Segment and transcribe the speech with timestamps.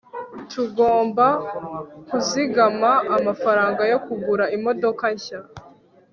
[0.51, 1.25] tugomba
[2.09, 5.39] kuzigama amafaranga yo kugura imodoka nshya